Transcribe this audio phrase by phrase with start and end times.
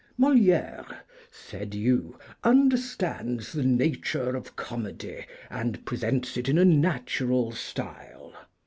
[0.19, 0.97] 'Moliére,'
[1.29, 8.33] said you, 'understands the nature of comedy, and presents it in a natural style.